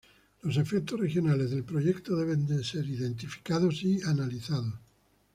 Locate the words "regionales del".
0.99-1.63